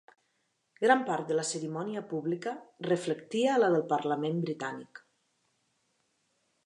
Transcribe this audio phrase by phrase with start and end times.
[0.83, 2.53] Gran part de la cerimònia pública
[2.87, 5.03] reflectia la del Parlament britànic.